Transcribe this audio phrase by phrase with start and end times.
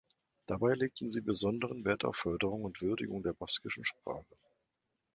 [0.47, 4.35] Dabei legten sie besonderen Wert auf Förderung und Würdigung der baskischen Sprache.